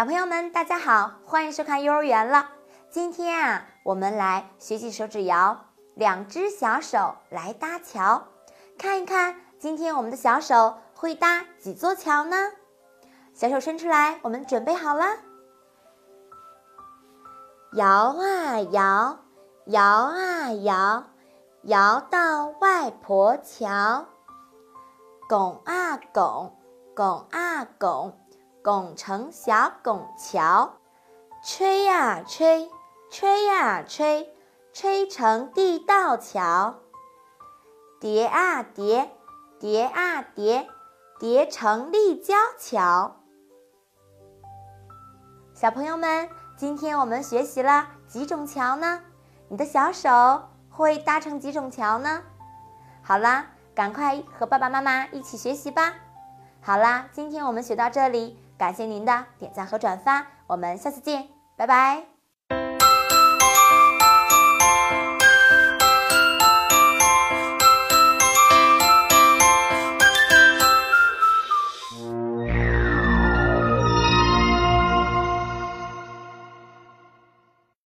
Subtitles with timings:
[0.00, 2.48] 小朋友们，大家好，欢迎收看幼儿园了。
[2.88, 8.28] 今天啊，我们来学习手指谣，两只小手来搭桥，
[8.78, 12.34] 看一看今天我们的小手会搭几座桥呢？
[13.34, 15.04] 小手伸出来，我们准备好了。
[17.74, 19.18] 摇啊摇，
[19.66, 21.04] 摇啊摇，
[21.64, 24.06] 摇到外婆桥。
[25.28, 26.56] 拱啊拱，
[26.96, 28.18] 拱啊拱。
[28.62, 30.74] 拱成小拱桥，
[31.42, 32.70] 吹呀吹，
[33.10, 34.36] 吹呀吹，
[34.74, 36.74] 吹成地道桥。
[37.98, 39.10] 叠啊叠，
[39.58, 40.68] 叠啊叠，
[41.18, 43.16] 叠成立交桥。
[45.54, 49.00] 小朋友们，今天我们学习了几种桥呢？
[49.48, 52.22] 你的小手会搭成几种桥呢？
[53.02, 55.94] 好啦，赶快和爸爸妈妈一起学习吧。
[56.60, 58.38] 好啦，今天我们学到这里。
[58.60, 62.19] 感谢您的点赞和转发，我们下次见，拜拜。